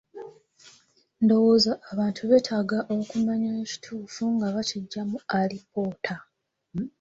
Ndowooza 1.23 1.71
abantu 1.91 2.21
beetaaga 2.29 2.79
okumanya 2.97 3.51
ekituufu 3.63 4.23
nga 4.35 4.47
bakiggya 4.55 5.01
mu 5.09 5.17
alipoota. 5.39 6.15